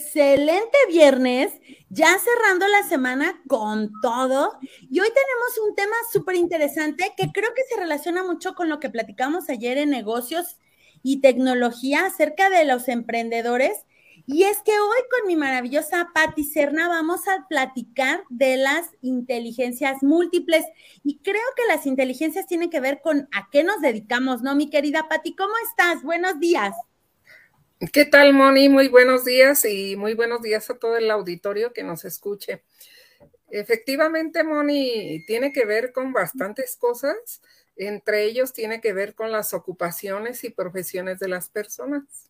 [0.00, 1.52] excelente viernes,
[1.90, 4.58] ya cerrando la semana con todo.
[4.90, 8.80] Y hoy tenemos un tema súper interesante que creo que se relaciona mucho con lo
[8.80, 10.56] que platicamos ayer en negocios
[11.02, 13.72] y tecnología acerca de los emprendedores.
[14.26, 20.02] Y es que hoy con mi maravillosa Patti Serna vamos a platicar de las inteligencias
[20.02, 20.64] múltiples.
[21.02, 24.70] Y creo que las inteligencias tienen que ver con a qué nos dedicamos, ¿no, mi
[24.70, 25.34] querida Patti?
[25.34, 26.02] ¿Cómo estás?
[26.02, 26.74] Buenos días.
[27.88, 28.68] ¿Qué tal, Moni?
[28.68, 32.62] Muy buenos días y muy buenos días a todo el auditorio que nos escuche.
[33.48, 37.40] Efectivamente, Moni, tiene que ver con bastantes cosas.
[37.76, 42.29] Entre ellos tiene que ver con las ocupaciones y profesiones de las personas.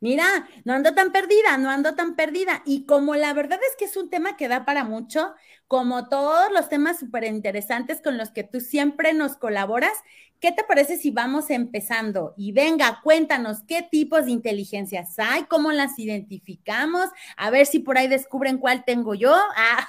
[0.00, 2.62] Mira, no ando tan perdida, no ando tan perdida.
[2.64, 5.34] Y como la verdad es que es un tema que da para mucho,
[5.66, 9.92] como todos los temas súper interesantes con los que tú siempre nos colaboras,
[10.40, 12.32] ¿qué te parece si vamos empezando?
[12.36, 17.98] Y venga, cuéntanos qué tipos de inteligencias hay, cómo las identificamos, a ver si por
[17.98, 19.34] ahí descubren cuál tengo yo.
[19.56, 19.88] Ah.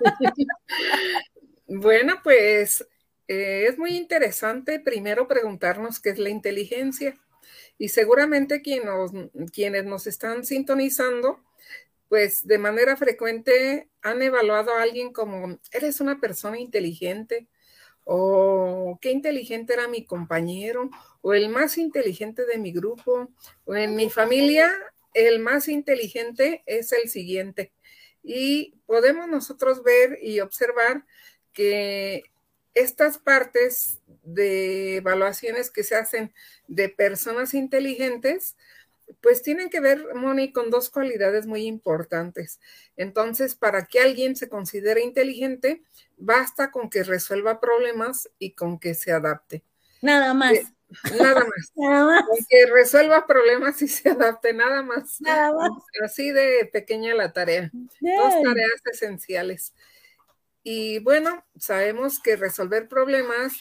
[1.66, 2.86] bueno, pues
[3.26, 7.16] eh, es muy interesante primero preguntarnos qué es la inteligencia.
[7.78, 11.40] Y seguramente quienes nos están sintonizando,
[12.08, 17.48] pues de manera frecuente han evaluado a alguien como, eres una persona inteligente,
[18.04, 20.90] o qué inteligente era mi compañero,
[21.22, 23.30] o el más inteligente de mi grupo,
[23.64, 24.70] o en mi familia,
[25.14, 27.72] el más inteligente es el siguiente.
[28.22, 31.04] Y podemos nosotros ver y observar
[31.52, 32.24] que
[32.74, 36.32] estas partes de evaluaciones que se hacen
[36.66, 38.56] de personas inteligentes,
[39.20, 42.60] pues tienen que ver, Moni, con dos cualidades muy importantes.
[42.96, 45.82] Entonces, para que alguien se considere inteligente,
[46.16, 49.62] basta con que resuelva problemas y con que se adapte.
[50.00, 50.54] Nada más.
[50.54, 50.66] Eh,
[51.18, 51.72] nada más.
[51.76, 52.24] nada más.
[52.26, 55.20] Con que resuelva problemas y se adapte, nada más.
[55.20, 55.70] Nada más.
[56.02, 57.70] Así de pequeña la tarea.
[57.72, 59.74] Dos tareas esenciales.
[60.66, 63.52] Y bueno, sabemos que resolver problemas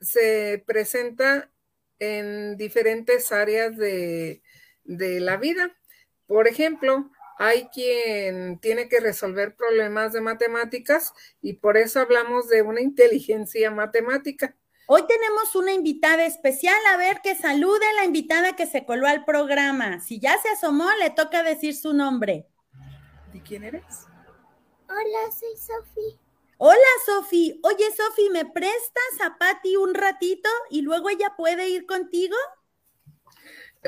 [0.00, 1.50] se presenta
[1.98, 4.42] en diferentes áreas de,
[4.84, 5.76] la vida.
[6.26, 12.62] Por ejemplo, hay quien tiene que resolver problemas de matemáticas y por eso hablamos de
[12.62, 14.56] una inteligencia matemática.
[14.86, 19.06] Hoy tenemos una invitada especial, a ver que salude a la invitada que se coló
[19.06, 20.00] al programa.
[20.00, 22.46] Si ya se asomó, le toca decir su nombre.
[23.34, 23.84] ¿De quién eres?
[24.88, 26.27] Hola, soy Sofía.
[26.60, 26.76] Hola,
[27.06, 27.60] Sofi.
[27.62, 32.36] Oye, Sofi, ¿me prestas a Patti un ratito y luego ella puede ir contigo?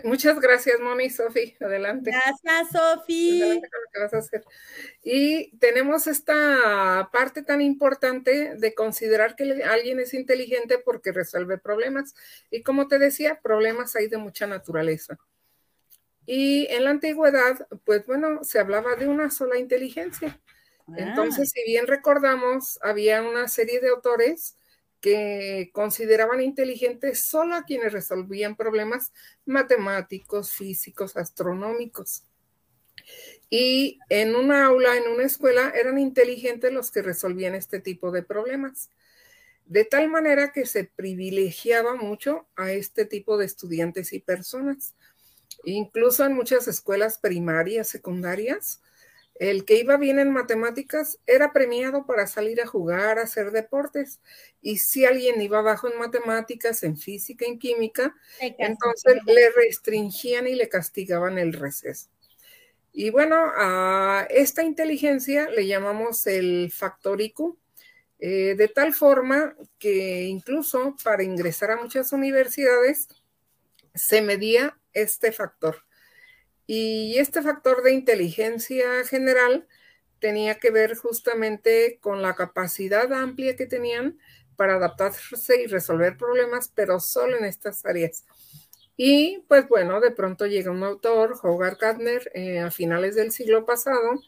[0.05, 1.57] Muchas gracias, Moni, Sofi.
[1.59, 2.13] Adelante.
[2.13, 3.61] Gracias, Sofi.
[5.03, 12.15] Y tenemos esta parte tan importante de considerar que alguien es inteligente porque resuelve problemas.
[12.53, 15.19] Y como te decía, problemas hay de mucha naturaleza.
[16.25, 20.41] Y en la antigüedad, pues bueno, se hablaba de una sola inteligencia.
[20.97, 24.57] Entonces, si bien recordamos, había una serie de autores
[25.01, 29.13] que consideraban inteligentes solo a quienes resolvían problemas
[29.47, 32.25] matemáticos, físicos, astronómicos.
[33.49, 38.23] Y en una aula, en una escuela, eran inteligentes los que resolvían este tipo de
[38.23, 38.91] problemas.
[39.65, 44.95] De tal manera que se privilegiaba mucho a este tipo de estudiantes y personas.
[45.65, 48.83] Incluso en muchas escuelas primarias, secundarias,
[49.41, 54.21] el que iba bien en matemáticas era premiado para salir a jugar, a hacer deportes.
[54.61, 60.57] Y si alguien iba bajo en matemáticas, en física, en química, entonces le restringían y
[60.57, 62.11] le castigaban el receso.
[62.93, 67.57] Y bueno, a esta inteligencia le llamamos el factor IQ,
[68.19, 73.09] eh, de tal forma que incluso para ingresar a muchas universidades
[73.95, 75.83] se medía este factor.
[76.73, 79.67] Y este factor de inteligencia general
[80.21, 84.21] tenía que ver justamente con la capacidad amplia que tenían
[84.55, 88.25] para adaptarse y resolver problemas, pero solo en estas áreas.
[88.97, 93.67] Y pues bueno, de pronto llega un autor, Howard Gardner, eh, a finales del siglo
[93.67, 94.23] pasado,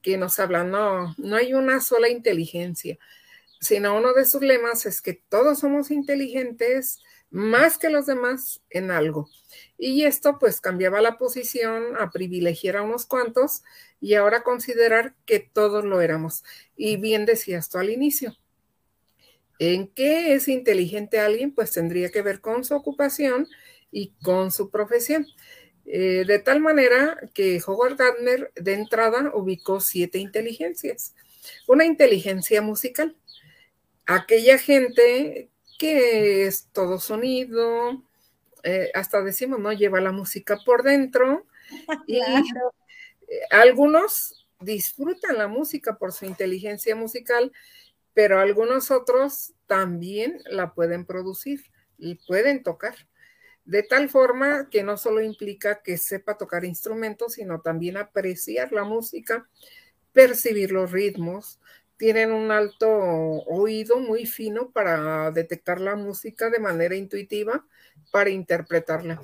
[0.00, 2.98] que nos habla, no, no hay una sola inteligencia,
[3.60, 7.00] sino uno de sus lemas es que todos somos inteligentes
[7.30, 9.28] más que los demás en algo.
[9.78, 13.62] Y esto pues cambiaba la posición a privilegiar a unos cuantos
[14.00, 16.44] y ahora considerar que todos lo éramos.
[16.76, 18.36] Y bien decías tú al inicio,
[19.58, 21.54] ¿en qué es inteligente alguien?
[21.54, 23.48] Pues tendría que ver con su ocupación
[23.90, 25.26] y con su profesión.
[25.86, 31.14] Eh, de tal manera que Howard Gardner de entrada ubicó siete inteligencias.
[31.66, 33.16] Una inteligencia musical,
[34.06, 35.49] aquella gente
[35.80, 38.04] que es todo sonido,
[38.64, 39.72] eh, hasta decimos, ¿no?
[39.72, 41.46] Lleva la música por dentro
[42.06, 47.50] Y eh, algunos disfrutan la música por su inteligencia musical,
[48.12, 51.62] pero algunos otros también la pueden producir
[51.96, 52.94] y pueden tocar.
[53.64, 58.84] De tal forma que no solo implica que sepa tocar instrumentos, sino también apreciar la
[58.84, 59.48] música,
[60.12, 61.58] percibir los ritmos,
[62.00, 67.66] tienen un alto oído muy fino para detectar la música de manera intuitiva,
[68.10, 69.20] para interpretarla.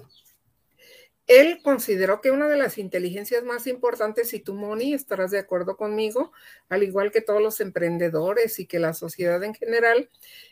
[1.26, 5.78] Él consideró que una de las inteligencias más importantes, y tú, Moni, estarás de acuerdo
[5.78, 6.32] conmigo,
[6.68, 10.10] al igual que todos los emprendedores y que la sociedad en general,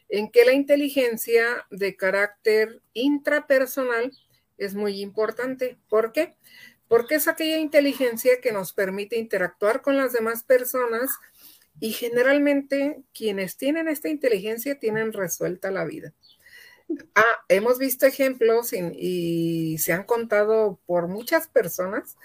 [0.09, 4.13] en que la inteligencia de carácter intrapersonal
[4.57, 5.77] es muy importante.
[5.91, 6.37] ¿Por qué?
[6.89, 11.11] Porque es aquella inteligencia que nos permite interactuar con las demás personas
[11.81, 16.13] y generalmente quienes tienen esta inteligencia tienen resuelta la vida.
[17.15, 22.17] Ah, hemos visto ejemplos y, se han contado por muchas personas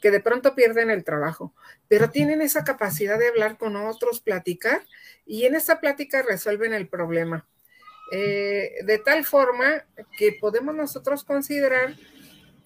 [0.00, 1.54] que de pronto pierden el trabajo,
[1.88, 4.84] pero tienen esa capacidad de hablar con otros, platicar
[5.24, 7.46] y en esa plática resuelven el problema.
[8.10, 9.86] Eh, de tal forma
[10.18, 11.96] que podemos nosotros considerar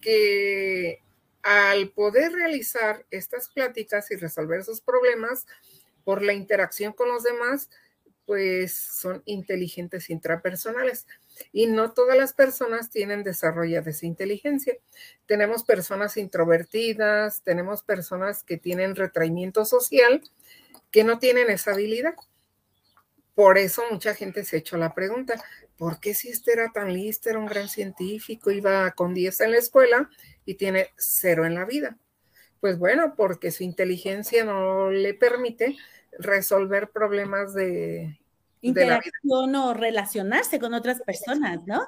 [0.01, 1.01] que
[1.43, 5.45] al poder realizar estas pláticas y resolver esos problemas,
[6.07, 7.69] por la interacción con los demás,
[8.25, 11.05] pues son inteligentes intrapersonales.
[11.51, 14.77] Y no todas las personas tienen desarrollada esa inteligencia.
[15.25, 20.21] Tenemos personas introvertidas, tenemos personas que tienen retraimiento social,
[20.91, 22.15] que no tienen esa habilidad.
[23.35, 25.43] Por eso mucha gente se hecho la pregunta,
[25.75, 29.51] ¿por qué si este era tan listo, era un gran científico, iba con 10 en
[29.51, 30.09] la escuela
[30.45, 31.97] y tiene cero en la vida?
[32.59, 35.77] Pues bueno, porque su inteligencia no le permite
[36.19, 38.19] resolver problemas de
[38.61, 41.85] interacción o relacionarse con otras personas, ¿no?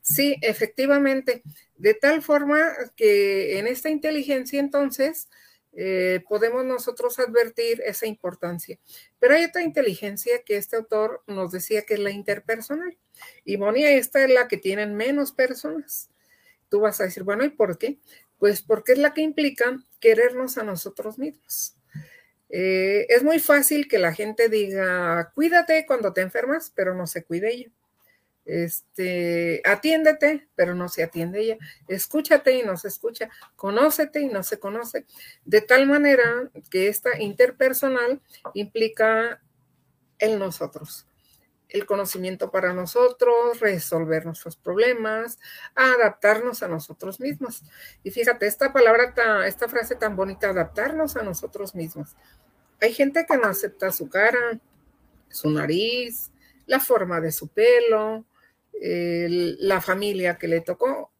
[0.00, 1.42] Sí, efectivamente.
[1.76, 2.62] De tal forma
[2.96, 5.28] que en esta inteligencia entonces
[5.78, 8.78] eh, podemos nosotros advertir esa importancia.
[9.18, 12.96] Pero hay otra inteligencia que este autor nos decía que es la interpersonal.
[13.44, 16.08] Y Monia, esta es la que tienen menos personas.
[16.70, 17.98] Tú vas a decir, bueno, ¿y por qué?
[18.38, 21.75] Pues porque es la que implica querernos a nosotros mismos.
[22.48, 27.24] Eh, es muy fácil que la gente diga, cuídate cuando te enfermas, pero no se
[27.24, 27.70] cuide ella.
[28.44, 31.58] Este, atiéndete, pero no se atiende ella.
[31.88, 33.28] Escúchate y no se escucha.
[33.56, 35.06] Conócete y no se conoce.
[35.44, 38.20] De tal manera que esta interpersonal
[38.54, 39.42] implica
[40.18, 41.06] el nosotros
[41.68, 45.38] el conocimiento para nosotros, resolver nuestros problemas,
[45.74, 47.62] adaptarnos a nosotros mismos.
[48.02, 49.14] Y fíjate, esta palabra,
[49.46, 52.16] esta frase tan bonita, adaptarnos a nosotros mismos.
[52.80, 54.60] Hay gente que no acepta su cara,
[55.28, 56.30] su nariz,
[56.66, 58.26] la forma de su pelo,
[58.80, 61.10] la familia que le tocó,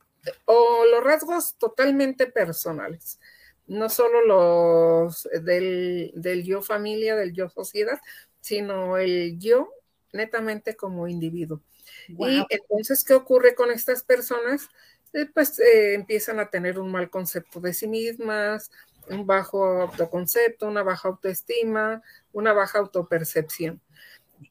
[0.45, 3.19] o los rasgos totalmente personales,
[3.67, 7.99] no solo los del, yo familia, del yo sociedad,
[8.41, 9.71] sino el yo
[10.13, 11.63] netamente como individuo.
[12.09, 14.69] Y entonces, ¿qué ocurre con estas personas?
[15.13, 18.71] Eh, pues eh, empiezan a tener un mal concepto de sí mismas,
[19.11, 23.81] un bajo autoconcepto, una baja autoestima, una baja autopercepción.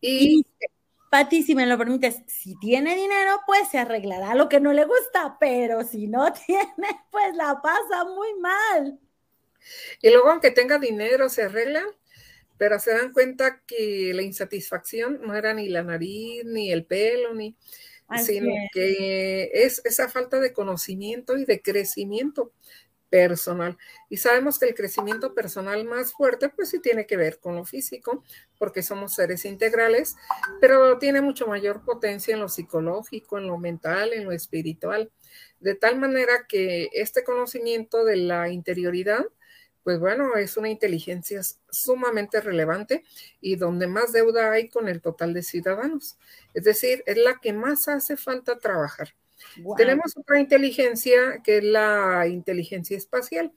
[0.02, 0.46] Y,
[1.10, 4.86] Pati, si me lo permites, si tiene dinero, pues se arreglará lo que no le
[4.86, 9.00] gusta, pero si no tiene, pues la pasa muy mal.
[10.02, 11.86] Y luego, aunque tenga dinero, se arreglan,
[12.58, 17.34] pero se dan cuenta que la insatisfacción no era ni la nariz, ni el pelo,
[17.34, 17.56] ni,
[18.24, 22.52] sino que es esa falta de conocimiento y de crecimiento
[23.10, 23.78] personal.
[24.10, 27.66] Y sabemos que el crecimiento personal más fuerte, pues sí tiene que ver con lo
[27.66, 28.24] físico,
[28.58, 30.16] porque somos seres integrales,
[30.62, 35.12] pero tiene mucho mayor potencia en lo psicológico, en lo mental, en lo espiritual,
[35.60, 39.26] de tal manera que este conocimiento de la interioridad,
[39.84, 43.04] pues bueno, es una inteligencia sumamente relevante
[43.40, 46.18] y donde más deuda hay con el total de ciudadanos.
[46.56, 49.14] Es decir, es la que más hace falta trabajar.
[49.78, 53.52] Tenemos otra inteligencia que es la inteligencia espacial.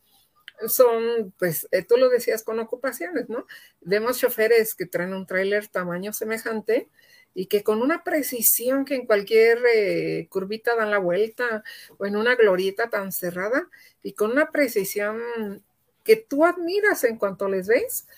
[0.66, 3.47] Son, pues, eh, tú lo decías con ocupaciones, ¿no?
[3.80, 6.88] Vemos choferes que traen un tráiler tamaño semejante
[7.35, 11.62] y que con una precisión que en cualquier eh, curvita dan la vuelta
[11.97, 13.68] o en una glorieta tan cerrada
[14.02, 15.20] y con una precisión
[16.02, 18.08] que tú admiras en cuanto les ves,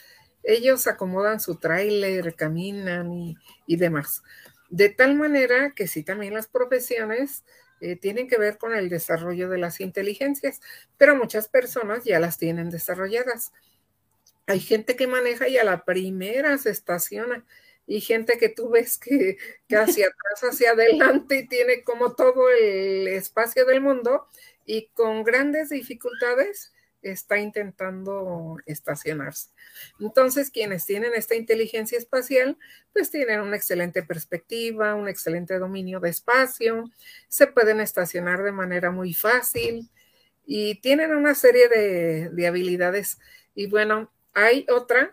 [0.42, 3.36] ellos acomodan su tráiler, caminan y,
[3.66, 4.22] y demás.
[4.70, 7.44] De tal manera que sí, también las profesiones
[7.80, 10.60] eh, tienen que ver con el desarrollo de las inteligencias,
[10.96, 13.52] pero muchas personas ya las tienen desarrolladas.
[14.46, 17.44] Hay gente que maneja y a la primera se estaciona
[17.86, 22.50] y gente que tú ves que, que hacia atrás, hacia adelante y tiene como todo
[22.50, 24.28] el espacio del mundo
[24.66, 29.50] y con grandes dificultades está intentando estacionarse.
[29.98, 32.58] Entonces, quienes tienen esta inteligencia espacial,
[32.92, 36.90] pues tienen una excelente perspectiva, un excelente dominio de espacio,
[37.28, 39.90] se pueden estacionar de manera muy fácil
[40.52, 43.20] y tienen una serie de, habilidades.
[43.54, 45.12] Y bueno, hay otra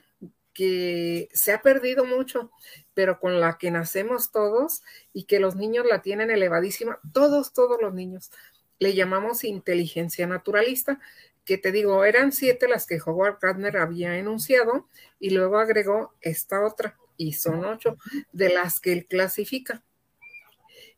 [0.51, 2.51] que se ha perdido mucho,
[2.96, 4.82] pero con la que nacemos todos
[5.13, 8.32] y que los niños la tienen elevadísima, todos, todos los niños.
[8.79, 11.00] Le llamamos inteligencia naturalista,
[11.48, 14.86] que te digo, eran siete las que Howard Gardner había enunciado
[15.18, 17.98] y luego agregó esta otra, y son ocho,
[18.34, 19.82] de las que él clasifica.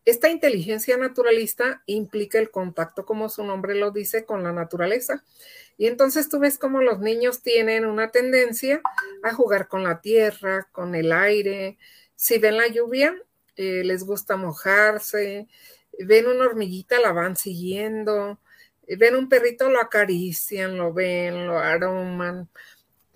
[0.05, 5.23] Esta inteligencia naturalista implica el contacto, como su nombre lo dice, con la naturaleza.
[5.77, 8.81] Y entonces tú ves cómo los niños tienen una tendencia
[9.21, 11.77] a jugar con la tierra, con el aire.
[12.15, 13.15] Si ven la lluvia,
[13.55, 15.47] eh, les gusta mojarse.
[15.99, 18.39] Ven una hormiguita, la van siguiendo
[18.97, 22.49] ven un perrito, lo acarician, lo ven, lo aroman.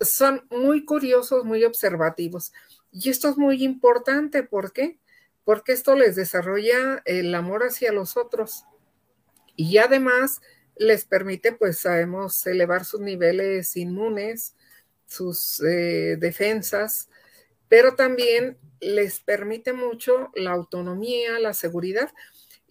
[0.00, 2.52] Son muy curiosos, muy observativos.
[2.92, 4.98] Y esto es muy importante, ¿por qué?
[5.44, 8.64] Porque esto les desarrolla el amor hacia los otros.
[9.56, 10.40] Y además
[10.76, 14.54] les permite, pues sabemos, elevar sus niveles inmunes,
[15.06, 17.08] sus eh, defensas,
[17.68, 22.12] pero también les permite mucho la autonomía, la seguridad,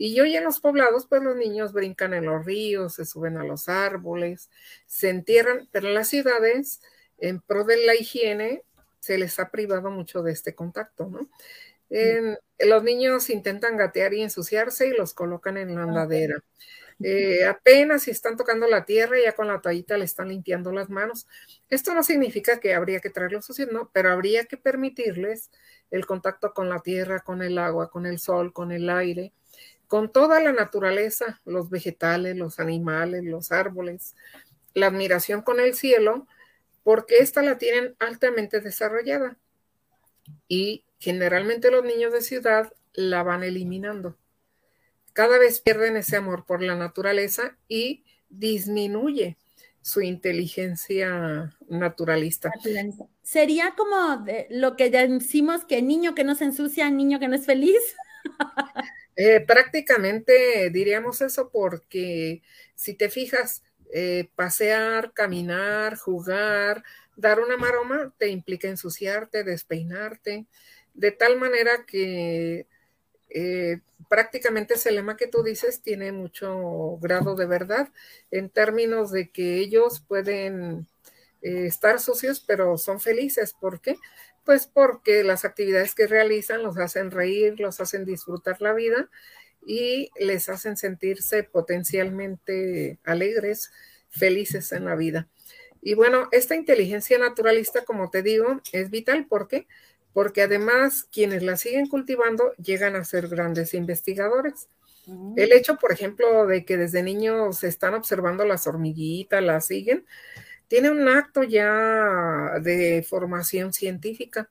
[0.06, 3.46] y hoy en los poblados, pues los niños brincan en los ríos, se suben a
[3.46, 4.50] los árboles,
[4.86, 6.82] se entierran, pero en las ciudades,
[7.20, 8.66] en pro de la higiene,
[9.00, 11.30] se les ha privado mucho de este contacto, ¿no?
[12.60, 16.44] los niños intentan gatear y ensuciarse y los colocan en la andadera.
[17.02, 20.90] Eh, apenas si están tocando la tierra, ya con la toallita le están limpiando las
[20.90, 21.28] manos.
[21.70, 25.50] Esto no significa que habría que traerlos sucios, no, pero habría que permitirles
[25.92, 29.32] el contacto con la tierra, con el agua, con el sol, con el aire,
[29.88, 34.16] con toda la naturaleza, los vegetales, los animales, los árboles,
[34.74, 36.28] la admiración con el cielo,
[36.84, 39.38] porque esta la tienen altamente desarrollada.
[40.48, 44.18] Y generalmente los niños de ciudad la van eliminando.
[45.14, 49.38] Cada vez pierden ese amor por la naturaleza y disminuye
[49.82, 52.52] su inteligencia naturalista.
[53.22, 57.46] Sería como lo que decimos que niño que no se ensucia, niño que no es
[57.46, 57.80] feliz.
[59.16, 62.42] Eh, prácticamente diríamos eso porque
[62.74, 63.62] si te fijas,
[63.94, 66.84] eh, pasear, caminar, jugar,
[67.16, 70.48] dar una maroma te implica ensuciarte, despeinarte,
[70.96, 72.66] de tal manera que
[73.34, 77.90] eh, prácticamente ese lema que tú dices tiene mucho grado de verdad
[78.32, 80.88] en términos de que ellos pueden
[81.42, 83.54] estar sucios, pero son felices.
[83.54, 83.98] ¿Por qué?
[84.46, 89.10] Pues porque las actividades que realizan los hacen reír, los hacen disfrutar la vida
[89.66, 93.72] y les hacen sentirse potencialmente alegres,
[94.10, 95.28] felices en la vida.
[95.82, 99.28] Y bueno, esta inteligencia naturalista, como te digo, es vital.
[99.28, 99.68] ¿Por qué?
[100.14, 104.68] Porque además quienes la siguen cultivando llegan a ser grandes investigadores.
[105.08, 105.34] Mm.
[105.38, 110.06] El hecho, por ejemplo, de que desde niños se están observando las hormiguitas, las siguen,
[110.68, 114.50] tiene un acto ya de formación científica,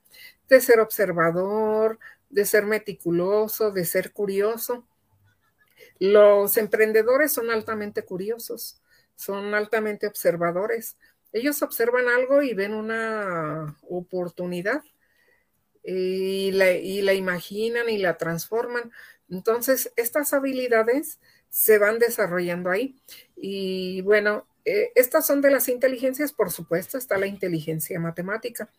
[0.48, 4.86] de ser observador, de ser meticuloso, de ser curioso.
[5.98, 8.80] Los emprendedores son altamente curiosos,
[9.16, 10.96] son altamente observadores.
[11.32, 14.82] Ellos observan algo y ven una oportunidad
[15.84, 18.92] y la, y la imaginan y la transforman.
[19.28, 22.96] Entonces, estas habilidades se van desarrollando ahí.
[23.36, 28.70] Y bueno, eh, estas son de las inteligencias, por supuesto, está la inteligencia matemática.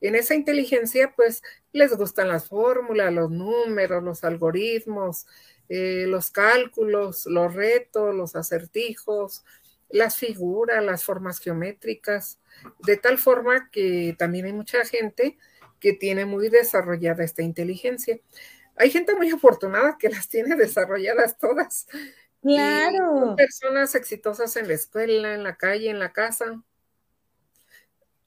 [0.00, 5.26] En esa inteligencia, pues, les gustan las fórmulas, los números, los algoritmos,
[5.68, 9.44] eh, los cálculos, los retos, los acertijos,
[9.88, 12.38] las figuras, las formas geométricas,
[12.84, 15.38] de tal forma que también hay mucha gente
[15.80, 18.20] que tiene muy desarrollada esta inteligencia.
[18.76, 21.86] Hay gente muy afortunada que las tiene desarrolladas todas.
[22.42, 23.34] Claro.
[23.36, 26.62] personas exitosas en la escuela, en la calle, en la casa.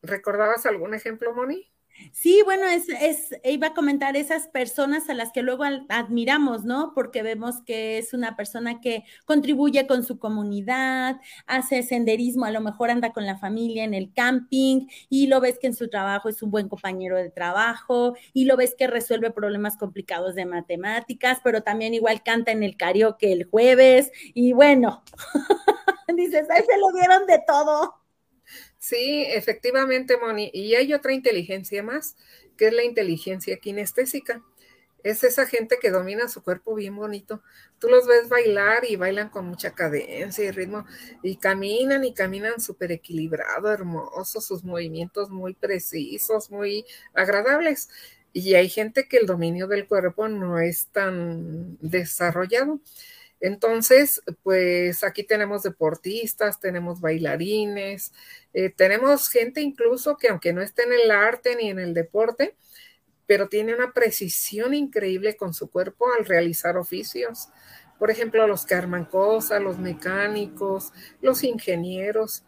[0.01, 1.71] ¿Recordabas algún ejemplo, Moni?
[2.11, 6.93] Sí, bueno, es, es, iba a comentar esas personas a las que luego admiramos, ¿no?
[6.93, 12.61] Porque vemos que es una persona que contribuye con su comunidad, hace senderismo, a lo
[12.61, 16.29] mejor anda con la familia en el camping y lo ves que en su trabajo
[16.29, 21.39] es un buen compañero de trabajo y lo ves que resuelve problemas complicados de matemáticas,
[21.43, 25.03] pero también igual canta en el karaoke el jueves y bueno,
[26.15, 27.98] dices, ahí se lo dieron de todo.
[28.89, 30.49] Sí, efectivamente, Moni.
[30.51, 32.15] Y hay otra inteligencia más,
[32.57, 34.43] que es la inteligencia kinestésica,
[35.03, 37.43] es esa gente que domina su cuerpo bien bonito.
[37.79, 40.85] Tú los ves bailar y bailan con mucha cadencia y ritmo
[41.23, 47.89] y caminan y caminan súper equilibrado, hermoso, sus movimientos muy precisos, muy agradables.
[48.33, 52.79] Y hay gente que el dominio del cuerpo no es tan desarrollado.
[53.39, 58.11] Entonces, pues aquí tenemos deportistas, tenemos bailarines,
[58.53, 62.55] eh, tenemos gente incluso que aunque no esté en el arte ni en el deporte,
[63.25, 67.49] pero tiene una precisión increíble con su cuerpo al realizar oficios.
[67.99, 70.91] Por ejemplo, los que arman cosas, los mecánicos,
[71.21, 72.43] los ingenieros,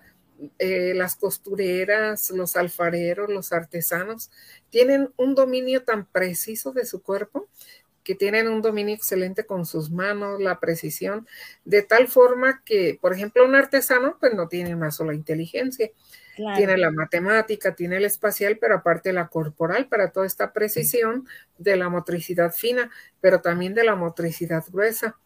[0.57, 4.31] eh, las costureras, los alfareros, los artesanos,
[4.71, 7.47] tienen un dominio tan preciso de su cuerpo
[8.03, 11.27] que tienen un dominio excelente con sus manos, la precisión,
[11.65, 15.91] de tal forma que, por ejemplo, un artesano pues no tiene una sola inteligencia,
[16.55, 21.27] tiene la matemática, tiene el espacial, pero aparte la corporal para toda esta precisión
[21.57, 22.89] de la motricidad fina,
[23.19, 25.17] pero también de la motricidad gruesa.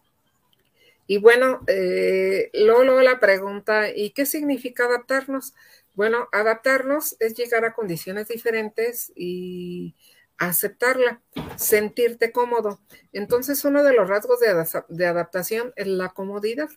[1.08, 5.54] Y bueno, eh, luego, la pregunta, ¿y qué significa adaptarnos?
[5.94, 9.96] Bueno, adaptarnos es llegar a condiciones diferentes y
[10.38, 11.22] aceptarla,
[11.56, 12.82] sentirte cómodo.
[13.14, 16.70] Entonces, uno de los rasgos de adaptación es la comodidad.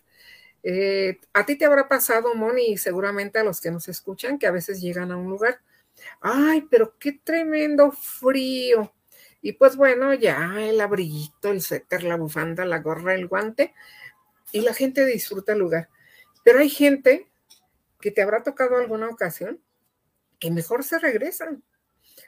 [0.63, 4.47] Eh, a ti te habrá pasado, Moni, y seguramente a los que nos escuchan, que
[4.47, 5.61] a veces llegan a un lugar,
[6.21, 8.93] ay, pero qué tremendo frío.
[9.41, 13.73] Y pues bueno, ya el abriguito, el suéter, la bufanda, la gorra, el guante,
[14.51, 15.89] y la gente disfruta el lugar.
[16.43, 17.27] Pero hay gente
[18.01, 19.61] que te habrá tocado alguna ocasión
[20.39, 21.63] que mejor se regresan,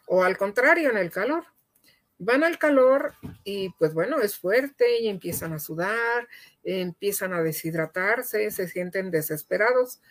[0.08, 1.46] o al contrario, en el calor.
[2.20, 6.28] Van al calor y pues bueno, es fuerte y empiezan a sudar,
[6.64, 10.02] empiezan a deshidratarse, se sienten desesperados.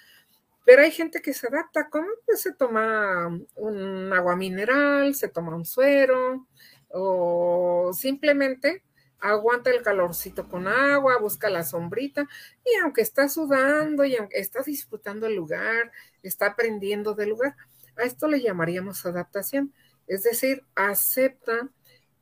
[0.64, 5.54] Pero hay gente que se adapta, como pues se toma un agua mineral, se toma
[5.54, 6.46] un suero
[6.88, 8.82] o simplemente
[9.20, 12.26] aguanta el calorcito con agua, busca la sombrita
[12.64, 17.54] y aunque está sudando y aunque está disfrutando el lugar, está aprendiendo del lugar,
[17.96, 19.72] a esto le llamaríamos adaptación.
[20.06, 21.70] Es decir, acepta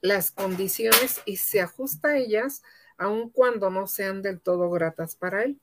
[0.01, 2.63] las condiciones y se ajusta a ellas,
[2.97, 5.61] aun cuando no sean del todo gratas para él,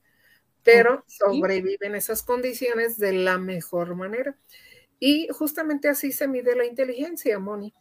[0.62, 4.36] pero sobreviven esas condiciones de la mejor manera.
[4.98, 7.74] Y justamente así se mide la inteligencia, Moni.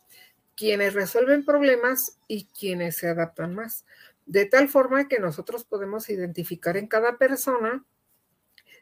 [0.55, 3.85] Quienes resuelven problemas y quienes se adaptan más.
[4.25, 7.85] De tal forma que nosotros podemos identificar en cada persona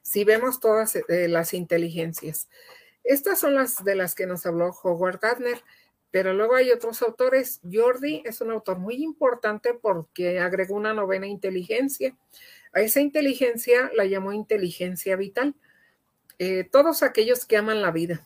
[0.01, 2.49] si vemos todas eh, las inteligencias.
[3.04, 5.62] Estas son las de las que nos habló Howard Gardner
[6.13, 7.60] pero luego hay otros autores.
[7.63, 12.16] Jordi es un autor muy importante porque agregó una novena inteligencia.
[12.72, 15.56] A esa inteligencia la llamó inteligencia vital.
[16.38, 18.22] Eh, todos aquellos que aman la vida,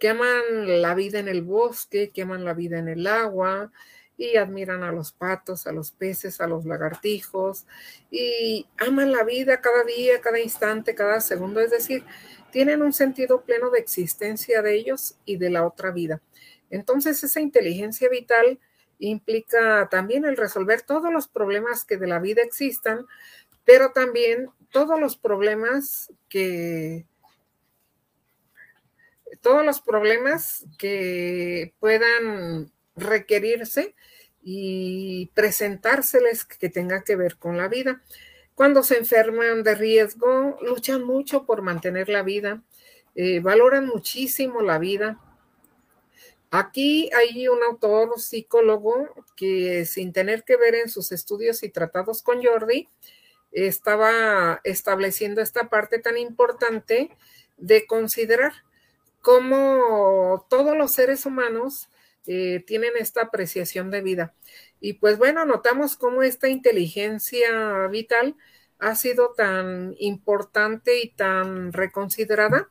[0.00, 3.70] que aman la vida en el bosque, que aman la vida en el agua
[4.16, 7.64] y admiran a los patos, a los peces, a los lagartijos
[8.10, 11.60] y aman la vida cada día, cada instante, cada segundo.
[11.60, 12.04] Es decir,
[12.50, 16.20] tienen un sentido pleno de existencia de ellos y de la otra vida.
[16.70, 18.58] Entonces, esa inteligencia vital
[18.98, 23.06] implica también el resolver todos los problemas que de la vida existan,
[23.64, 27.06] pero también todos los problemas que
[29.40, 33.94] todos los problemas que puedan requerirse
[34.42, 38.02] y presentárseles que tenga que ver con la vida.
[38.60, 42.62] Cuando se enferman de riesgo, luchan mucho por mantener la vida,
[43.14, 45.18] eh, valoran muchísimo la vida,
[46.50, 52.22] Aquí hay un autor psicólogo que sin tener que ver en sus estudios y tratados
[52.22, 52.90] con Jordi,
[53.50, 57.16] estaba estableciendo esta parte tan importante
[57.56, 58.52] de considerar
[59.22, 61.88] cómo todos los seres humanos
[62.26, 64.34] eh, tienen esta apreciación de vida.
[64.80, 68.36] Y pues bueno, notamos cómo esta inteligencia vital
[68.78, 72.70] ha sido tan importante y tan reconsiderada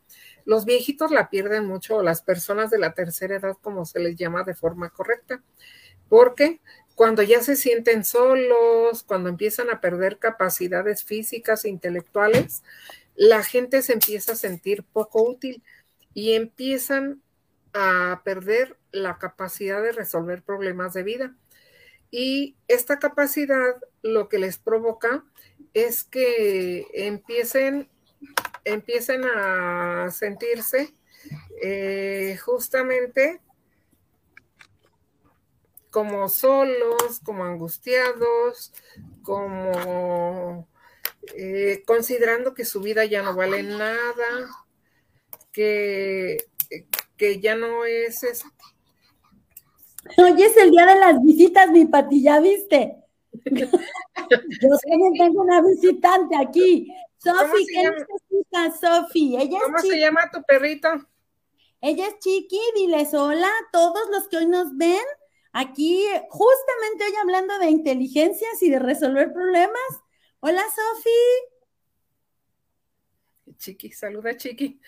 [0.49, 4.15] los viejitos la pierden mucho, o las personas de la tercera edad, como se les
[4.15, 5.43] llama de forma correcta,
[6.09, 6.59] porque
[6.95, 12.63] cuando ya se sienten solos, cuando empiezan a perder capacidades físicas e intelectuales,
[13.15, 15.61] la gente se empieza a sentir poco útil
[16.15, 17.21] y empiezan
[17.73, 21.35] a perder la capacidad de resolver problemas de vida.
[22.11, 25.23] Y esta capacidad lo que les provoca
[25.73, 27.89] es que empiecen
[28.65, 30.93] empiecen a sentirse
[31.61, 33.41] eh, justamente
[35.89, 38.73] como solos, como angustiados,
[39.23, 40.67] como
[41.35, 44.49] eh, considerando que su vida ya no vale nada,
[45.51, 46.37] que,
[47.17, 48.23] que ya no es,
[50.17, 52.95] Hoy es el día de las visitas, mi Pati, ¿ya viste?
[53.51, 56.91] Yo también tengo una visitante aquí.
[57.17, 59.37] Sofi, ¿qué necesitas, Sofi?
[59.61, 60.89] ¿Cómo se llama tu perrito?
[61.81, 65.03] Ella es Chiqui, diles hola a todos los que hoy nos ven.
[65.51, 69.81] Aquí, justamente hoy hablando de inteligencias y de resolver problemas.
[70.41, 71.09] Hola, Sofi.
[73.57, 74.79] Chiqui, saluda, Chiqui.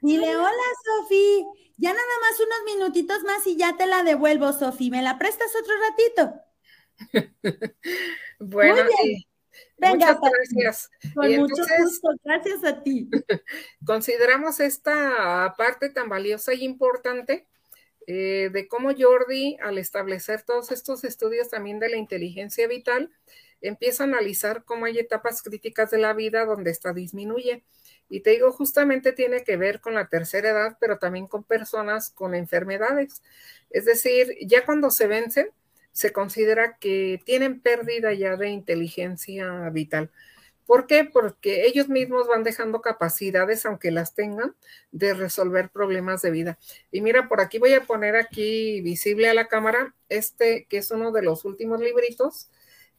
[0.00, 0.50] Dile hola,
[0.84, 1.44] Sofi.
[1.76, 4.90] Ya nada más unos minutitos más y ya te la devuelvo, Sofi.
[4.90, 6.40] ¿Me la prestas otro ratito?
[8.40, 8.82] bueno,
[9.78, 10.90] Venga, muchas gracias.
[11.14, 13.08] Con mucho gusto, gracias a ti.
[13.86, 17.46] Consideramos esta parte tan valiosa y importante
[18.06, 23.10] eh, de cómo Jordi, al establecer todos estos estudios también de la inteligencia vital,
[23.60, 27.64] empieza a analizar cómo hay etapas críticas de la vida donde esta disminuye.
[28.08, 32.10] Y te digo, justamente tiene que ver con la tercera edad, pero también con personas
[32.10, 33.22] con enfermedades.
[33.70, 35.50] Es decir, ya cuando se vencen,
[35.92, 40.10] se considera que tienen pérdida ya de inteligencia vital.
[40.66, 41.04] ¿Por qué?
[41.04, 44.56] Porque ellos mismos van dejando capacidades, aunque las tengan,
[44.90, 46.58] de resolver problemas de vida.
[46.90, 50.90] Y mira, por aquí voy a poner aquí visible a la cámara este, que es
[50.90, 52.50] uno de los últimos libritos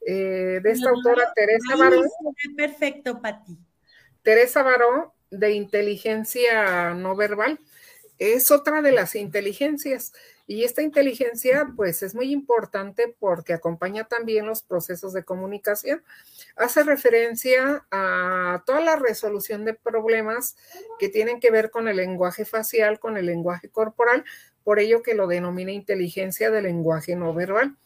[0.06, 2.02] eh, de esta autora, Teresa Baró.
[2.56, 3.58] Perfecto, Pati.
[4.28, 7.62] Teresa Baró, de inteligencia no verbal.
[8.20, 10.12] Es otra de las inteligencias.
[10.46, 16.04] Y esta inteligencia, pues, es muy importante porque acompaña también los procesos de comunicación.
[16.58, 20.58] Hace referencia a toda la resolución de problemas
[21.00, 24.26] que tienen que ver con el lenguaje facial, con el lenguaje corporal,
[24.66, 27.78] por ello que lo denomina inteligencia del lenguaje no verbal.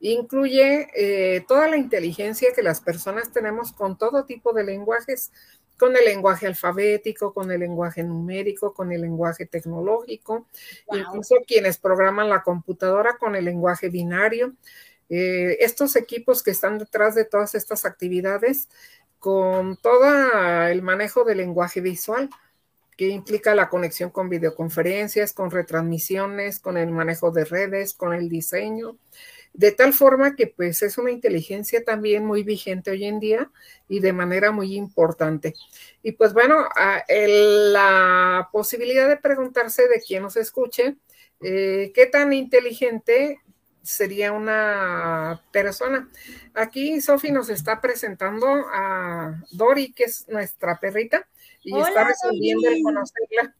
[0.00, 5.32] Incluye eh, toda la inteligencia que las personas tenemos con todo tipo de lenguajes,
[5.78, 10.46] con el lenguaje alfabético, con el lenguaje numérico, con el lenguaje tecnológico,
[10.92, 14.54] incluso quienes programan la computadora con el lenguaje binario.
[15.08, 18.68] Eh, estos equipos que están detrás de todas estas actividades,
[19.18, 20.04] con todo
[20.66, 22.28] el manejo del lenguaje visual,
[22.96, 28.28] que implica la conexión con videoconferencias, con retransmisiones, con el manejo de redes, con el
[28.28, 28.96] diseño,
[29.52, 33.50] de tal forma que pues es una inteligencia también muy vigente hoy en día
[33.88, 35.54] y de manera muy importante.
[36.02, 36.66] Y pues bueno,
[37.08, 40.96] la posibilidad de preguntarse de quien nos escuche,
[41.40, 43.40] eh, ¿qué tan inteligente
[43.82, 46.08] sería una persona?
[46.54, 51.28] Aquí Sofi nos está presentando a Dori, que es nuestra perrita,
[51.62, 53.54] y está resolviendo el conocerla.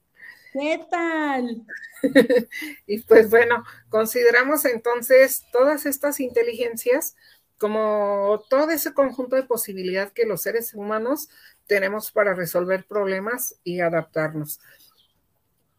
[0.58, 1.64] ¿Qué tal?
[2.88, 7.14] y pues bueno, consideramos entonces todas estas inteligencias
[7.58, 11.28] como todo ese conjunto de posibilidad que los seres humanos
[11.68, 14.60] tenemos para resolver problemas y adaptarnos.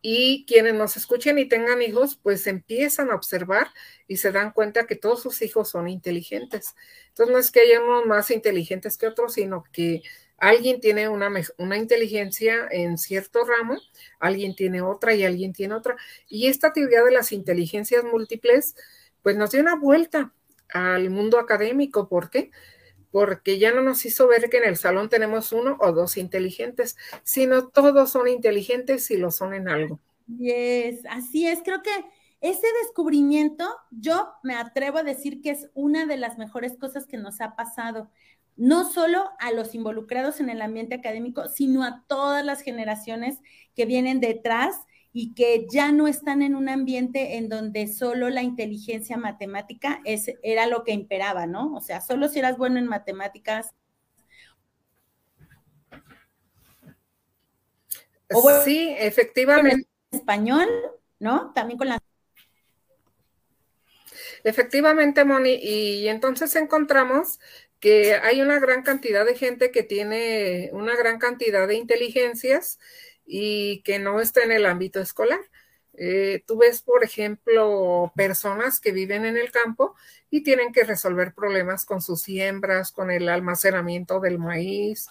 [0.01, 3.67] Y quienes nos escuchen y tengan hijos, pues empiezan a observar
[4.07, 6.73] y se dan cuenta que todos sus hijos son inteligentes.
[7.09, 10.03] Entonces no es que haya unos más inteligentes que otros, sino que
[10.41, 13.77] alguien tiene una, una, inteligencia en cierto ramo,
[14.19, 15.95] alguien tiene otra y alguien tiene otra.
[16.27, 18.75] Y esta teoría de las inteligencias múltiples,
[19.21, 20.33] pues nos dio una vuelta
[20.73, 22.07] al mundo académico.
[22.07, 22.51] ¿Por qué?
[23.11, 26.95] Porque ya no nos hizo ver que en el salón tenemos uno o dos inteligentes,
[27.23, 29.99] sino todos son inteligentes y lo son en algo.
[30.37, 31.59] Yes, así es.
[31.63, 31.91] Creo que
[32.41, 37.17] ese descubrimiento, yo me atrevo a decir que es una de las mejores cosas que
[37.17, 38.09] nos ha pasado
[38.59, 43.39] no solo a los involucrados en el ambiente académico, sino a todas las generaciones
[43.73, 44.75] que vienen detrás
[45.13, 50.33] y que ya no están en un ambiente en donde solo la inteligencia matemática es,
[50.43, 51.73] era lo que imperaba, ¿no?
[51.73, 53.73] O sea, solo si eras bueno en matemáticas.
[58.65, 59.87] sí, efectivamente.
[60.11, 60.67] En español,
[61.17, 61.53] ¿no?
[61.53, 61.97] También con la...
[64.43, 67.39] Efectivamente, Moni, y entonces encontramos
[67.79, 72.79] que hay una gran cantidad de gente que tiene una gran cantidad de inteligencias
[73.25, 75.39] y que no está en el ámbito escolar.
[75.93, 79.95] Eh, tú ves, por ejemplo, personas que viven en el campo
[80.29, 85.07] y tienen que resolver problemas con sus siembras, con el almacenamiento del maíz,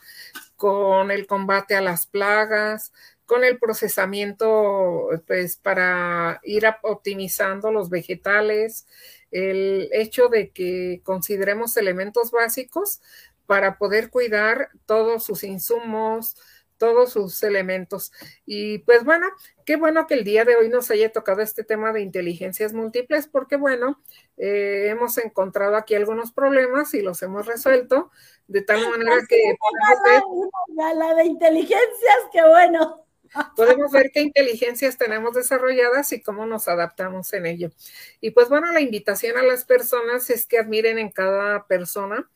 [0.57, 2.93] con el combate a las plagas,
[3.29, 8.87] con el procesamiento, pues, para ir optimizando los vegetales,
[9.31, 13.03] el hecho de que consideremos elementos básicos
[13.45, 16.37] para poder cuidar todos sus insumos,
[16.79, 18.13] todos sus elementos.
[18.47, 19.27] Y pues bueno,
[19.67, 23.27] qué bueno que el día de hoy nos haya tocado este tema de inteligencias múltiples,
[23.27, 24.01] porque bueno,
[24.39, 28.11] eh, hemos encontrado aquí algunos problemas y los hemos resuelto
[28.47, 29.55] de tal manera que...
[30.75, 33.05] La, la de inteligencias, qué bueno.
[33.57, 37.71] Podemos ver qué inteligencias tenemos desarrolladas y cómo nos adaptamos en ello.
[38.21, 42.29] Y pues bueno, la invitación a las personas es que admiren en cada persona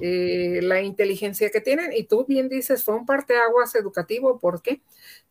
[0.00, 1.92] eh, la inteligencia que tienen.
[1.92, 4.38] Y tú bien dices, fue un parteaguas educativo.
[4.38, 4.82] ¿Por qué?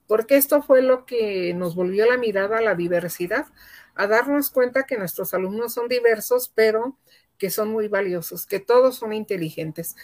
[0.08, 3.48] Porque esto fue lo que nos volvió la mirada a la diversidad,
[3.96, 6.98] a darnos cuenta que nuestros alumnos son diversos, pero
[7.38, 9.96] que son muy valiosos, que todos son inteligentes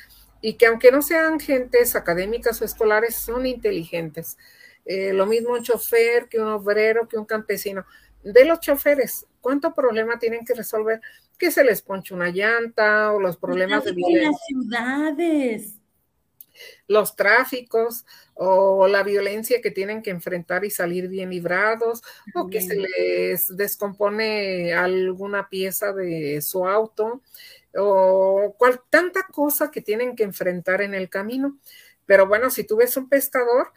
[0.42, 4.38] y que aunque no sean gentes académicas o escolares, son inteligentes.
[4.86, 7.86] Eh, lo mismo un chofer que un obrero, que un campesino.
[8.24, 11.02] De los choferes, ¿cuánto problema tienen que resolver?
[11.38, 14.30] Que se les ponche una llanta o los problemas de violencia.
[14.30, 15.74] Las ciudades.
[16.88, 22.04] Los tráficos o la violencia que tienen que enfrentar y salir bien librados,
[22.36, 27.22] o que se les descompone alguna pieza de su auto,
[27.76, 31.58] o cual, tanta cosa que tienen que enfrentar en el camino.
[32.06, 33.72] Pero bueno, si tú ves un pescador,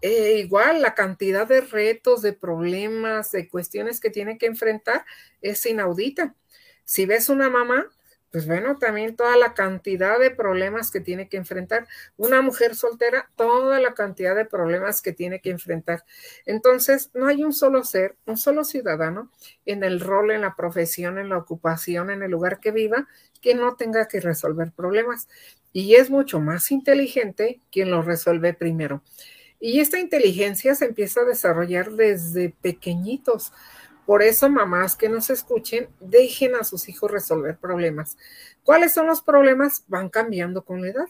[0.00, 5.04] eh, igual la cantidad de retos, de problemas, de cuestiones que tiene que enfrentar
[5.40, 6.34] es inaudita.
[6.84, 7.90] Si ves una mamá,
[8.34, 11.86] pues bueno, también toda la cantidad de problemas que tiene que enfrentar.
[12.16, 16.04] Una mujer soltera, toda la cantidad de problemas que tiene que enfrentar.
[16.44, 19.30] Entonces, no hay un solo ser, un solo ciudadano
[19.66, 23.06] en el rol, en la profesión, en la ocupación, en el lugar que viva,
[23.40, 25.28] que no tenga que resolver problemas.
[25.72, 29.04] Y es mucho más inteligente quien lo resuelve primero.
[29.60, 33.52] Y esta inteligencia se empieza a desarrollar desde pequeñitos.
[34.06, 38.18] Por eso, mamás que nos escuchen, dejen a sus hijos resolver problemas.
[38.62, 39.84] ¿Cuáles son los problemas?
[39.88, 41.08] Van cambiando con la edad.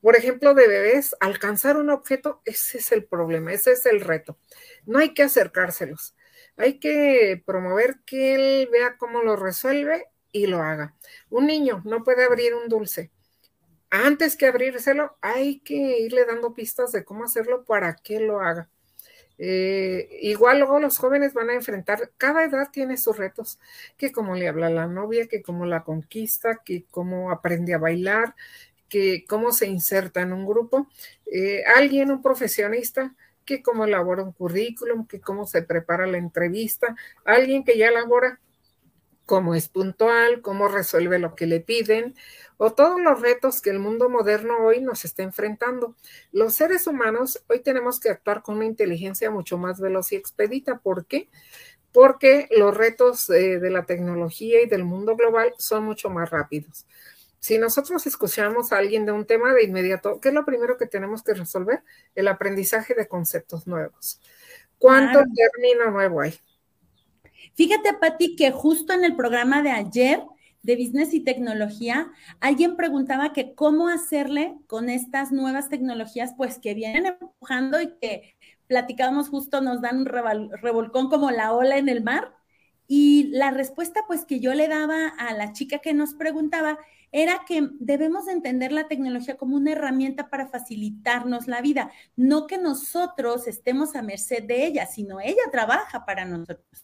[0.00, 4.36] Por ejemplo, de bebés, alcanzar un objeto, ese es el problema, ese es el reto.
[4.84, 6.14] No hay que acercárselos.
[6.56, 10.94] Hay que promover que él vea cómo lo resuelve y lo haga.
[11.30, 13.12] Un niño no puede abrir un dulce.
[13.96, 18.68] Antes que abrírselo, hay que irle dando pistas de cómo hacerlo para que lo haga.
[19.38, 23.60] Eh, igual luego los jóvenes van a enfrentar, cada edad tiene sus retos,
[23.96, 28.34] que cómo le habla la novia, que cómo la conquista, que cómo aprende a bailar,
[28.88, 30.88] que cómo se inserta en un grupo.
[31.26, 36.96] Eh, alguien, un profesionista, que cómo elabora un currículum, que cómo se prepara la entrevista.
[37.24, 38.40] Alguien que ya elabora
[39.26, 42.14] cómo es puntual, cómo resuelve lo que le piden,
[42.56, 45.96] o todos los retos que el mundo moderno hoy nos está enfrentando.
[46.32, 50.78] Los seres humanos hoy tenemos que actuar con una inteligencia mucho más veloz y expedita.
[50.78, 51.28] ¿Por qué?
[51.92, 56.86] Porque los retos eh, de la tecnología y del mundo global son mucho más rápidos.
[57.40, 60.86] Si nosotros escuchamos a alguien de un tema de inmediato, ¿qué es lo primero que
[60.86, 61.82] tenemos que resolver?
[62.14, 64.20] El aprendizaje de conceptos nuevos.
[64.78, 66.38] ¿Cuánto término nuevo hay?
[67.54, 70.22] Fíjate, Patti, que justo en el programa de ayer
[70.62, 76.74] de Business y Tecnología, alguien preguntaba que cómo hacerle con estas nuevas tecnologías, pues que
[76.74, 78.34] vienen empujando y que
[78.66, 82.34] platicábamos justo, nos dan un revolcón como la ola en el mar.
[82.86, 86.78] Y la respuesta, pues, que yo le daba a la chica que nos preguntaba
[87.12, 92.58] era que debemos entender la tecnología como una herramienta para facilitarnos la vida, no que
[92.58, 96.83] nosotros estemos a merced de ella, sino ella trabaja para nosotros.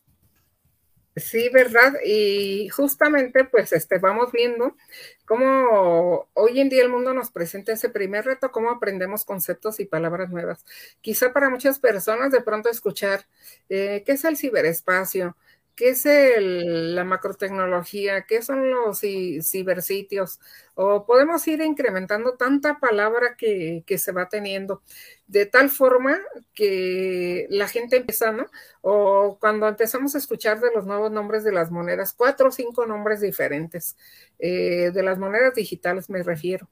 [1.21, 1.95] Sí, ¿verdad?
[2.05, 4.77] Y justamente pues este, vamos viendo
[5.25, 9.85] cómo hoy en día el mundo nos presenta ese primer reto, cómo aprendemos conceptos y
[9.87, 10.65] palabras nuevas.
[11.01, 13.27] Quizá para muchas personas de pronto escuchar
[13.69, 15.37] eh, qué es el ciberespacio,
[15.75, 20.41] qué es la macrotecnología, qué son los cibersitios,
[20.75, 24.83] o podemos ir incrementando tanta palabra que, se va teniendo,
[25.27, 26.19] de tal forma
[26.55, 28.47] que la gente empieza, ¿no?
[28.83, 32.87] O cuando empezamos a escuchar de los nuevos nombres de las monedas, cuatro o cinco
[32.87, 33.97] nombres diferentes,
[34.39, 36.69] eh, de las monedas digitales me refiero.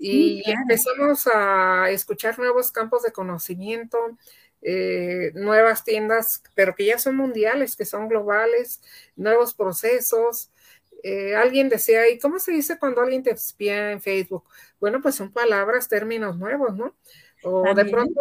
[0.00, 3.98] Y empezamos a escuchar nuevos campos de conocimiento,
[4.62, 8.80] eh, nuevas tiendas, pero que ya son mundiales, que son globales,
[9.16, 10.50] nuevos procesos.
[11.02, 14.44] Eh, alguien decía, ¿y cómo se dice cuando alguien te espía en Facebook?
[14.80, 16.96] Bueno, pues son palabras, términos nuevos, ¿no?
[17.44, 18.20] O de pronto,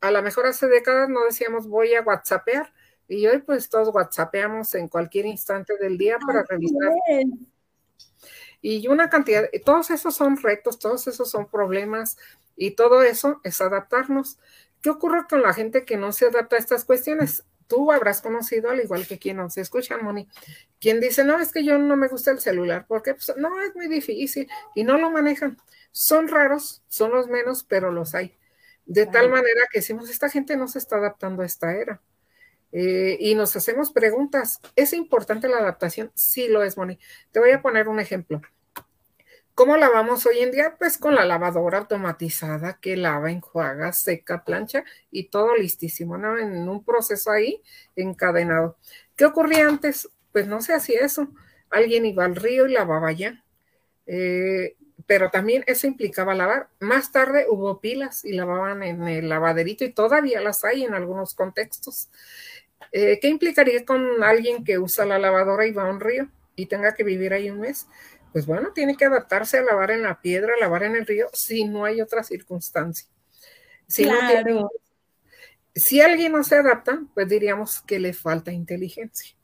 [0.00, 2.72] a lo mejor hace décadas no decíamos voy a WhatsAppear,
[3.08, 6.92] y hoy pues todos WhatsAppeamos en cualquier instante del día para revisar.
[8.62, 12.16] Y una cantidad, todos esos son retos, todos esos son problemas,
[12.56, 14.38] y todo eso es adaptarnos.
[14.84, 17.42] ¿Qué ocurre con la gente que no se adapta a estas cuestiones?
[17.68, 20.28] Tú habrás conocido, al igual que quien nos escucha, Moni,
[20.78, 23.74] quien dice, no, es que yo no me gusta el celular, porque pues, no, es
[23.74, 25.56] muy difícil y no lo manejan.
[25.90, 28.36] Son raros, son los menos, pero los hay.
[28.84, 32.02] De tal manera que decimos, esta gente no se está adaptando a esta era.
[32.70, 36.12] Eh, y nos hacemos preguntas, ¿es importante la adaptación?
[36.14, 36.98] Sí lo es, Moni.
[37.32, 38.42] Te voy a poner un ejemplo.
[39.54, 40.74] ¿Cómo lavamos hoy en día?
[40.76, 46.36] Pues con la lavadora automatizada que lava, enjuaga, seca, plancha y todo listísimo, ¿no?
[46.36, 47.62] En un proceso ahí
[47.94, 48.76] encadenado.
[49.14, 50.08] ¿Qué ocurría antes?
[50.32, 51.28] Pues no se hacía eso.
[51.70, 53.44] Alguien iba al río y lavaba ya.
[54.06, 56.68] Eh, pero también eso implicaba lavar.
[56.80, 61.34] Más tarde hubo pilas y lavaban en el lavaderito y todavía las hay en algunos
[61.34, 62.08] contextos.
[62.90, 66.66] Eh, ¿Qué implicaría con alguien que usa la lavadora y va a un río y
[66.66, 67.86] tenga que vivir ahí un mes?
[68.34, 71.28] Pues bueno, tiene que adaptarse a lavar en la piedra, a lavar en el río,
[71.32, 73.06] si no hay otra circunstancia.
[73.86, 74.72] Si, claro.
[75.72, 79.36] si alguien no se adapta, pues diríamos que le falta inteligencia.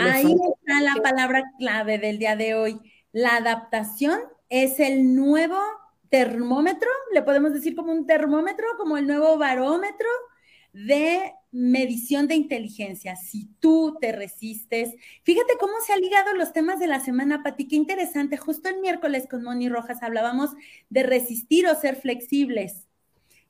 [0.00, 2.80] Ahí está la palabra clave del día de hoy.
[3.12, 5.60] La adaptación es el nuevo
[6.08, 10.08] termómetro, le podemos decir como un termómetro, como el nuevo barómetro
[10.74, 13.14] de medición de inteligencia.
[13.14, 17.68] Si tú te resistes, fíjate cómo se han ligado los temas de la semana, Pati,
[17.68, 18.36] qué interesante.
[18.36, 20.50] Justo el miércoles con Moni Rojas hablábamos
[20.90, 22.88] de resistir o ser flexibles.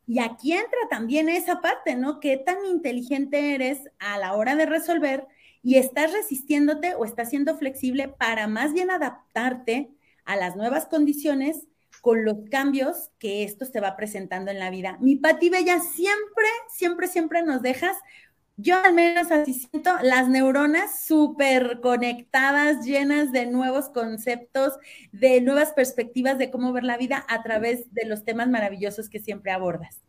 [0.07, 2.21] Y aquí entra también esa parte, ¿no?
[2.21, 5.27] ¿Qué tan inteligente eres a la hora de resolver
[5.63, 9.91] y estás resistiéndote o estás siendo flexible para más bien adaptarte
[10.27, 11.67] a las nuevas condiciones
[12.05, 14.99] con los cambios que esto se va presentando en la vida.
[15.01, 17.97] Mi Pati Bella, siempre, siempre, siempre nos dejas,
[18.59, 24.75] yo al menos así siento, las neuronas súper conectadas, llenas de nuevos conceptos,
[25.13, 29.19] de nuevas perspectivas de cómo ver la vida a través de los temas maravillosos que
[29.19, 30.04] siempre abordas.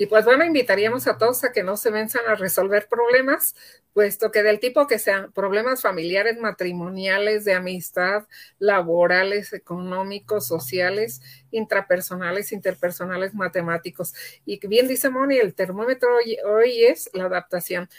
[0.00, 3.54] Y pues bueno, invitaríamos a todos a que no se venzan a resolver problemas,
[3.92, 8.26] puesto que del tipo que sean problemas familiares, matrimoniales, de amistad,
[8.58, 14.14] laborales, económicos, sociales, intrapersonales, interpersonales, matemáticos.
[14.46, 16.08] Y bien dice Moni, el termómetro
[16.46, 17.90] hoy es la adaptación.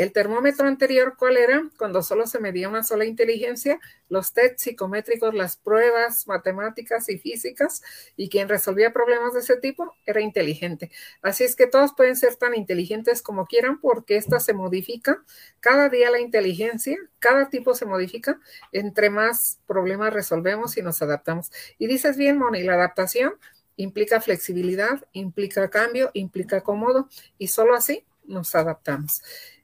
[0.00, 1.62] El termómetro anterior, ¿cuál era?
[1.76, 7.82] Cuando solo se medía una sola inteligencia, los test psicométricos, las pruebas matemáticas y físicas,
[8.16, 10.90] y quien resolvía problemas de ese tipo era inteligente.
[11.20, 15.22] Así es que todos pueden ser tan inteligentes como quieran porque esta se modifica.
[15.60, 18.40] Cada día la inteligencia, cada tipo se modifica,
[18.72, 21.52] entre más problemas resolvemos y nos adaptamos.
[21.76, 23.34] Y dices bien, Moni, la adaptación
[23.76, 29.20] implica flexibilidad, implica cambio, implica acomodo, y solo así nos adaptamos.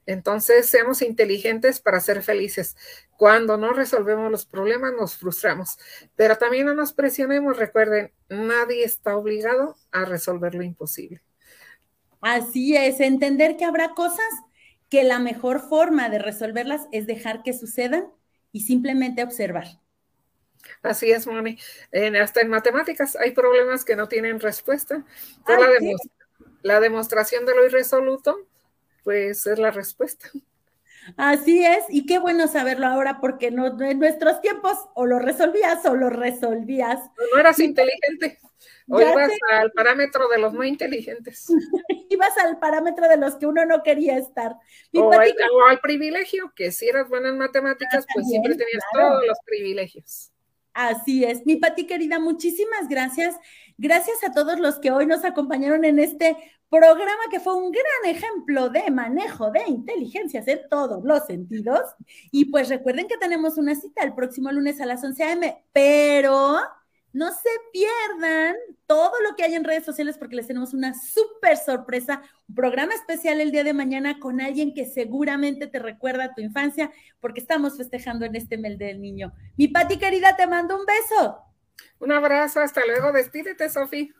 [0.07, 2.77] Entonces, seamos inteligentes para ser felices.
[3.19, 5.79] Cuando no resolvemos los problemas, nos frustramos.
[6.15, 7.57] Pero también no nos presionemos.
[7.57, 11.23] Recuerden, nadie está obligado a resolver lo imposible.
[12.21, 14.27] Así es, entender que habrá cosas
[14.89, 18.07] que la mejor forma de resolverlas es dejar que sucedan
[18.53, 19.67] y simplemente observar.
[20.83, 21.59] Así es, Moni.
[22.21, 25.05] hasta en matemáticas hay problemas que no tienen respuesta.
[25.45, 25.69] Ah, la,
[26.63, 28.47] la demostración de lo irresoluto
[29.07, 30.29] pues es la respuesta.
[31.17, 35.87] Así es, y qué bueno saberlo ahora porque no, en nuestros tiempos o lo resolvías
[35.87, 36.99] o lo resolvías.
[37.33, 38.41] No, eras inteligente,
[38.89, 41.47] o ibas al parámetro de los no inteligentes.
[42.11, 44.57] ibas al parámetro de los que uno no quería estar.
[44.97, 49.39] O al, privilegio, que si eras buena en matemáticas, ah, pues siempre tenías todos los
[49.45, 50.33] privilegios.
[50.77, 51.47] Así es.
[51.47, 53.35] Mi Pati querida, muchísimas gracias.
[53.79, 56.37] Gracias a todos los que hoy nos acompañaron en este
[56.69, 61.81] programa que fue un gran ejemplo de manejo de inteligencias en todos los sentidos.
[62.31, 66.59] Y pues recuerden que tenemos una cita el próximo lunes a las 11 a.m., pero
[67.17, 68.55] no se pierdan
[68.87, 72.93] todo lo que hay en redes sociales porque les tenemos una súper sorpresa, un programa
[72.93, 77.41] especial el día de mañana con alguien que seguramente te recuerda a tu infancia porque
[77.41, 79.33] estamos festejando en este mes del niño.
[79.57, 81.39] Mi Pati querida, te mando un beso.
[82.01, 84.13] Un abrazo, hasta luego, despídete, Sofi.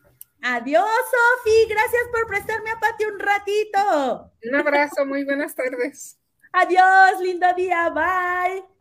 [0.43, 1.69] Adiós, Sofi.
[1.69, 4.33] Gracias por prestarme a Pati un ratito.
[4.43, 6.19] Un abrazo, muy buenas tardes.
[6.51, 7.91] Adiós, lindo día.
[7.91, 8.76] Bye.